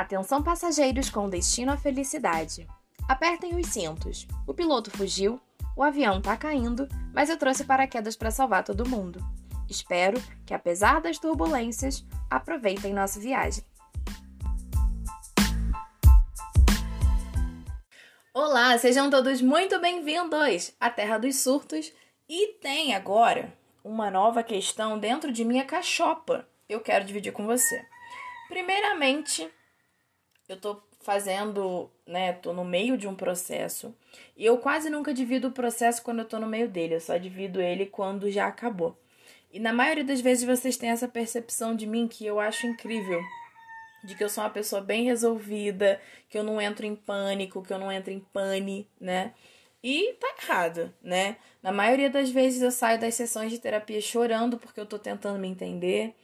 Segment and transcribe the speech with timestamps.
[0.00, 2.66] Atenção passageiros com destino à felicidade.
[3.06, 4.26] Apertem os cintos.
[4.46, 5.38] O piloto fugiu,
[5.76, 9.22] o avião tá caindo, mas eu trouxe paraquedas para salvar todo mundo.
[9.68, 13.62] Espero que, apesar das turbulências, aproveitem nossa viagem.
[18.32, 21.92] Olá, sejam todos muito bem-vindos à Terra dos Surtos
[22.26, 23.52] e tem agora
[23.84, 26.48] uma nova questão dentro de minha cachopa.
[26.66, 27.84] Eu quero dividir com você.
[28.48, 29.46] Primeiramente,
[30.50, 33.94] eu tô fazendo, né, tô no meio de um processo
[34.36, 37.16] e eu quase nunca divido o processo quando eu tô no meio dele, eu só
[37.16, 38.98] divido ele quando já acabou.
[39.52, 43.20] E na maioria das vezes vocês têm essa percepção de mim que eu acho incrível,
[44.04, 47.72] de que eu sou uma pessoa bem resolvida, que eu não entro em pânico, que
[47.72, 49.32] eu não entro em pane, né?
[49.82, 51.36] E tá errado, né?
[51.62, 55.38] Na maioria das vezes eu saio das sessões de terapia chorando porque eu tô tentando
[55.38, 56.14] me entender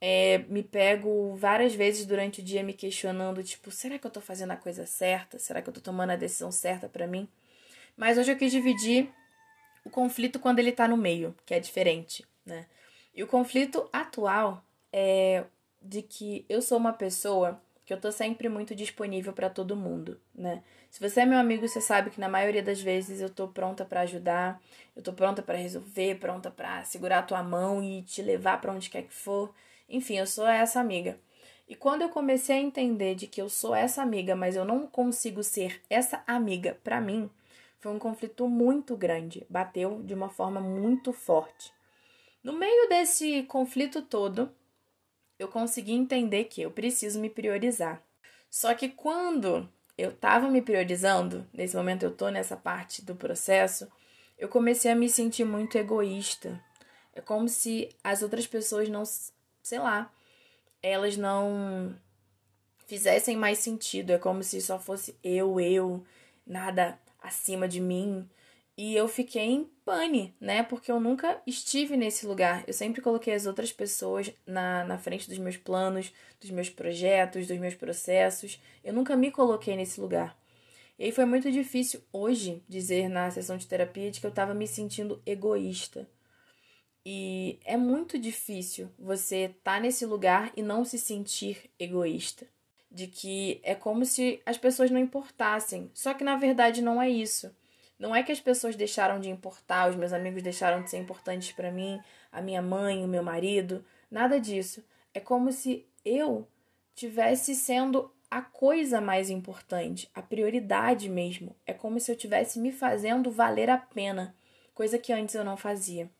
[0.00, 4.20] é, me pego várias vezes durante o dia me questionando, tipo, será que eu tô
[4.20, 5.38] fazendo a coisa certa?
[5.38, 7.28] Será que eu tô tomando a decisão certa para mim?
[7.96, 9.08] Mas hoje eu quis dividir
[9.84, 12.66] o conflito quando ele tá no meio, que é diferente, né?
[13.14, 15.44] E o conflito atual é
[15.82, 20.20] de que eu sou uma pessoa que eu tô sempre muito disponível para todo mundo,
[20.34, 20.62] né?
[20.90, 23.84] Se você é meu amigo, você sabe que na maioria das vezes eu tô pronta
[23.84, 24.60] para ajudar,
[24.94, 28.72] eu tô pronta para resolver, pronta para segurar a tua mão e te levar para
[28.72, 29.54] onde quer que for.
[29.88, 31.18] Enfim, eu sou essa amiga.
[31.68, 34.86] E quando eu comecei a entender de que eu sou essa amiga, mas eu não
[34.86, 37.30] consigo ser essa amiga para mim,
[37.78, 41.72] foi um conflito muito grande, bateu de uma forma muito forte.
[42.42, 44.50] No meio desse conflito todo,
[45.38, 48.02] eu consegui entender que eu preciso me priorizar.
[48.50, 53.90] Só que quando eu estava me priorizando, nesse momento eu tô nessa parte do processo,
[54.38, 56.62] eu comecei a me sentir muito egoísta.
[57.12, 59.04] É como se as outras pessoas não
[59.68, 60.10] sei lá,
[60.82, 61.94] elas não
[62.86, 64.12] fizessem mais sentido.
[64.12, 66.04] É como se só fosse eu, eu,
[66.46, 68.28] nada acima de mim.
[68.76, 70.62] E eu fiquei em pane, né?
[70.62, 72.64] Porque eu nunca estive nesse lugar.
[72.66, 77.46] Eu sempre coloquei as outras pessoas na, na frente dos meus planos, dos meus projetos,
[77.46, 78.58] dos meus processos.
[78.82, 80.38] Eu nunca me coloquei nesse lugar.
[80.98, 84.66] E foi muito difícil hoje dizer na sessão de terapia de que eu estava me
[84.66, 86.08] sentindo egoísta.
[87.10, 92.46] E é muito difícil você estar tá nesse lugar e não se sentir egoísta.
[92.90, 95.90] De que é como se as pessoas não importassem.
[95.94, 97.50] Só que na verdade não é isso.
[97.98, 101.50] Não é que as pessoas deixaram de importar, os meus amigos deixaram de ser importantes
[101.50, 101.98] para mim,
[102.30, 104.84] a minha mãe, o meu marido, nada disso.
[105.14, 106.46] É como se eu
[106.94, 111.56] tivesse sendo a coisa mais importante, a prioridade mesmo.
[111.64, 114.36] É como se eu tivesse me fazendo valer a pena,
[114.74, 116.10] coisa que antes eu não fazia.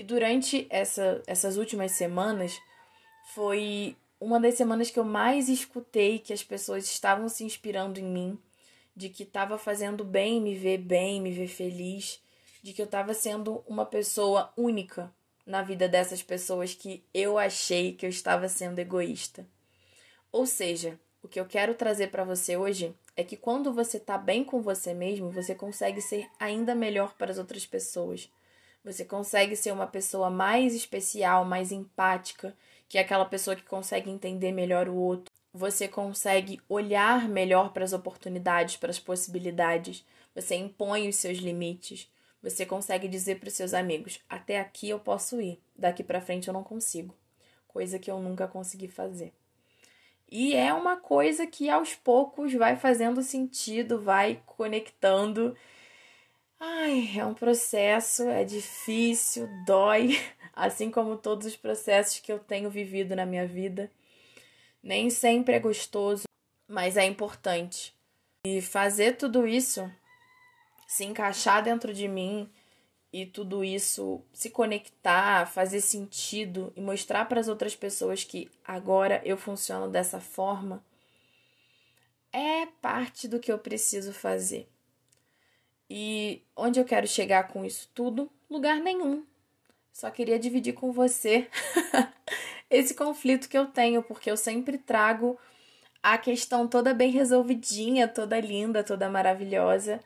[0.00, 2.58] E durante essa, essas últimas semanas,
[3.34, 8.04] foi uma das semanas que eu mais escutei que as pessoas estavam se inspirando em
[8.04, 8.38] mim,
[8.96, 12.18] de que estava fazendo bem me ver bem, me ver feliz,
[12.62, 15.12] de que eu estava sendo uma pessoa única
[15.44, 19.46] na vida dessas pessoas que eu achei que eu estava sendo egoísta.
[20.32, 24.16] Ou seja, o que eu quero trazer para você hoje é que quando você está
[24.16, 28.30] bem com você mesmo, você consegue ser ainda melhor para as outras pessoas.
[28.84, 32.56] Você consegue ser uma pessoa mais especial, mais empática,
[32.88, 35.32] que é aquela pessoa que consegue entender melhor o outro.
[35.52, 40.04] Você consegue olhar melhor para as oportunidades, para as possibilidades.
[40.34, 42.10] Você impõe os seus limites.
[42.42, 46.48] Você consegue dizer para os seus amigos: até aqui eu posso ir, daqui para frente
[46.48, 47.14] eu não consigo.
[47.68, 49.32] Coisa que eu nunca consegui fazer.
[50.30, 55.56] E é uma coisa que aos poucos vai fazendo sentido, vai conectando
[56.62, 60.10] Ai, é um processo, é difícil, dói,
[60.52, 63.90] assim como todos os processos que eu tenho vivido na minha vida.
[64.82, 66.24] Nem sempre é gostoso,
[66.68, 67.94] mas é importante.
[68.46, 69.90] E fazer tudo isso
[70.86, 72.50] se encaixar dentro de mim
[73.10, 79.22] e tudo isso se conectar, fazer sentido e mostrar para as outras pessoas que agora
[79.24, 80.84] eu funciono dessa forma
[82.32, 84.68] é parte do que eu preciso fazer.
[85.90, 88.30] E onde eu quero chegar com isso tudo?
[88.48, 89.26] Lugar nenhum.
[89.92, 91.48] Só queria dividir com você
[92.70, 95.36] esse conflito que eu tenho, porque eu sempre trago
[96.00, 100.00] a questão toda bem resolvidinha, toda linda, toda maravilhosa,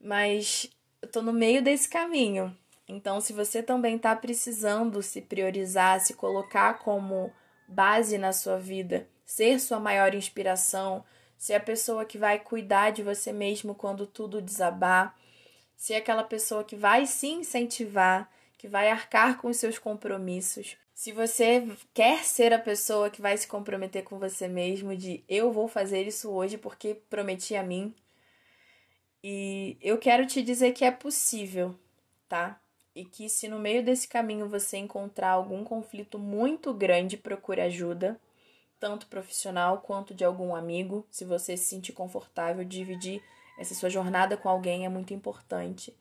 [0.00, 0.70] mas
[1.02, 2.56] eu tô no meio desse caminho.
[2.86, 7.30] Então, se você também tá precisando se priorizar, se colocar como
[7.66, 11.04] base na sua vida, ser sua maior inspiração,
[11.38, 15.16] ser a pessoa que vai cuidar de você mesmo quando tudo desabar,
[15.76, 21.12] ser aquela pessoa que vai se incentivar, que vai arcar com os seus compromissos, Se
[21.12, 21.64] você
[21.94, 26.08] quer ser a pessoa que vai se comprometer com você mesmo, de eu vou fazer
[26.08, 27.94] isso hoje porque prometi a mim.
[29.22, 31.72] E eu quero te dizer que é possível,
[32.28, 32.60] tá?
[32.96, 38.20] E que se no meio desse caminho você encontrar algum conflito muito grande, procure ajuda,
[38.78, 41.06] tanto profissional quanto de algum amigo.
[41.10, 43.22] Se você se sentir confortável, dividir
[43.58, 45.94] essa sua jornada com alguém é muito importante.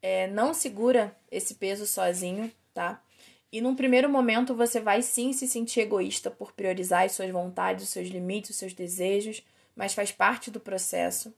[0.00, 3.02] É, não segura esse peso sozinho, tá?
[3.50, 7.84] E num primeiro momento você vai sim se sentir egoísta por priorizar as suas vontades,
[7.84, 9.42] os seus limites, os seus desejos,
[9.76, 11.34] mas faz parte do processo.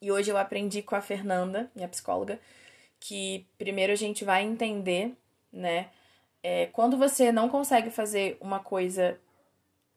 [0.00, 2.40] E hoje eu aprendi com a Fernanda, minha psicóloga,
[2.98, 5.14] que primeiro a gente vai entender,
[5.52, 5.90] né?
[6.42, 9.18] É, quando você não consegue fazer uma coisa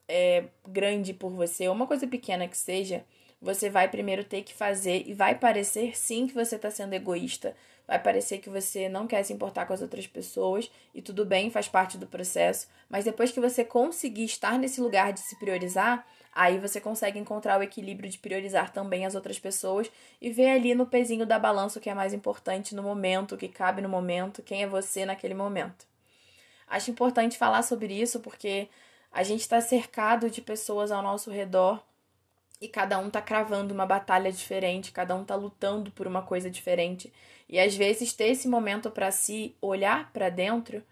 [0.09, 3.05] é, grande por você, ou uma coisa pequena que seja,
[3.39, 7.55] você vai primeiro ter que fazer e vai parecer sim que você está sendo egoísta,
[7.87, 11.51] vai parecer que você não quer se importar com as outras pessoas e tudo bem,
[11.51, 16.05] faz parte do processo, mas depois que você conseguir estar nesse lugar de se priorizar,
[16.33, 20.73] aí você consegue encontrar o equilíbrio de priorizar também as outras pessoas e ver ali
[20.73, 23.89] no pezinho da balança o que é mais importante no momento, o que cabe no
[23.89, 25.87] momento, quem é você naquele momento.
[26.67, 28.67] Acho importante falar sobre isso porque
[29.11, 31.83] a gente está cercado de pessoas ao nosso redor
[32.61, 36.49] e cada um tá cravando uma batalha diferente, cada um tá lutando por uma coisa
[36.49, 37.11] diferente.
[37.47, 40.83] E às vezes ter esse momento para si, olhar para dentro,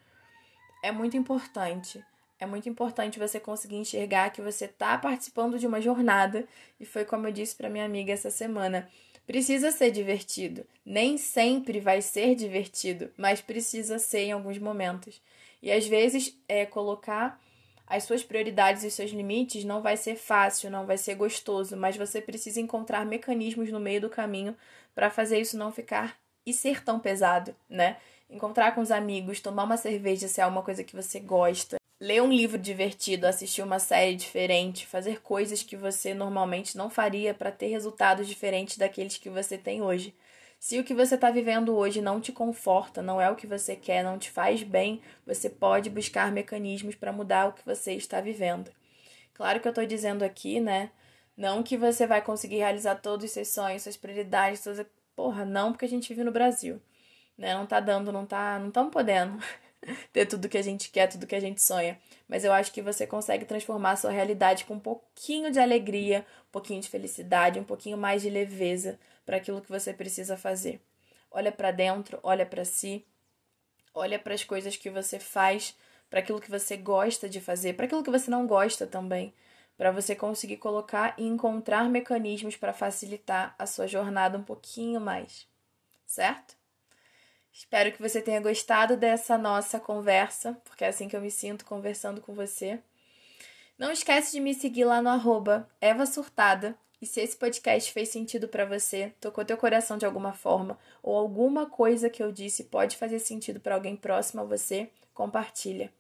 [0.82, 2.04] é muito importante.
[2.40, 6.48] É muito importante você conseguir enxergar que você tá participando de uma jornada,
[6.80, 8.88] e foi como eu disse para minha amiga essa semana.
[9.26, 10.66] Precisa ser divertido.
[10.86, 15.22] Nem sempre vai ser divertido, mas precisa ser em alguns momentos.
[15.62, 17.42] E às vezes é colocar
[17.88, 21.96] as suas prioridades e seus limites não vai ser fácil, não vai ser gostoso, mas
[21.96, 24.56] você precisa encontrar mecanismos no meio do caminho
[24.94, 27.98] para fazer isso não ficar e ser tão pesado, né?
[28.30, 32.22] Encontrar com os amigos, tomar uma cerveja se é uma coisa que você gosta, ler
[32.22, 37.52] um livro divertido, assistir uma série diferente, fazer coisas que você normalmente não faria para
[37.52, 40.14] ter resultados diferentes daqueles que você tem hoje.
[40.60, 43.76] Se o que você está vivendo hoje não te conforta, não é o que você
[43.76, 48.20] quer, não te faz bem, você pode buscar mecanismos para mudar o que você está
[48.20, 48.72] vivendo.
[49.34, 50.92] Claro que eu estou dizendo aqui, né?
[51.38, 54.86] Não que você vai conseguir realizar todos os seus sonhos, suas prioridades, todas...
[55.16, 56.82] porra, não, porque a gente vive no Brasil,
[57.38, 57.54] né?
[57.54, 59.38] Não tá dando, não tá, não estamos podendo
[60.12, 62.00] ter tudo que a gente quer, tudo que a gente sonha.
[62.28, 66.26] Mas eu acho que você consegue transformar a sua realidade com um pouquinho de alegria,
[66.48, 70.82] um pouquinho de felicidade, um pouquinho mais de leveza, para aquilo que você precisa fazer.
[71.32, 73.06] Olha para dentro, olha para si,
[73.94, 75.76] olha para as coisas que você faz,
[76.10, 79.34] para aquilo que você gosta de fazer, para aquilo que você não gosta também,
[79.78, 85.48] para você conseguir colocar e encontrar mecanismos para facilitar a sua jornada um pouquinho mais.
[86.06, 86.57] Certo?
[87.58, 91.66] Espero que você tenha gostado dessa nossa conversa, porque é assim que eu me sinto
[91.66, 92.80] conversando com você.
[93.80, 98.10] Não esquece de me seguir lá no arroba Eva Surtada e se esse podcast fez
[98.10, 102.66] sentido para você, tocou teu coração de alguma forma, ou alguma coisa que eu disse
[102.66, 105.92] pode fazer sentido para alguém próximo a você, compartilha.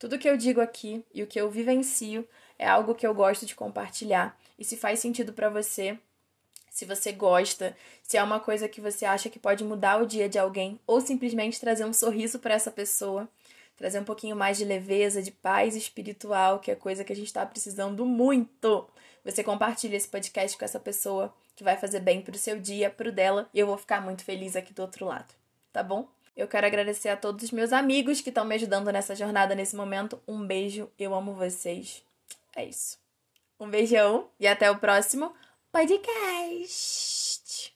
[0.00, 2.28] Tudo que eu digo aqui e o que eu vivencio
[2.58, 4.36] é algo que eu gosto de compartilhar.
[4.58, 5.96] E se faz sentido para você,
[6.74, 10.28] se você gosta, se é uma coisa que você acha que pode mudar o dia
[10.28, 13.26] de alguém ou simplesmente trazer um sorriso para essa pessoa,
[13.76, 17.28] trazer um pouquinho mais de leveza, de paz espiritual, que é coisa que a gente
[17.28, 18.86] está precisando muito
[19.24, 23.10] você compartilha esse podcast com essa pessoa que vai fazer bem pro seu dia, pro
[23.10, 25.32] dela, e eu vou ficar muito feliz aqui do outro lado,
[25.72, 26.06] tá bom?
[26.36, 29.74] Eu quero agradecer a todos os meus amigos que estão me ajudando nessa jornada nesse
[29.74, 30.20] momento.
[30.26, 32.02] Um beijo, eu amo vocês.
[32.54, 32.98] É isso.
[33.58, 35.32] Um beijão e até o próximo
[35.74, 37.72] podcast.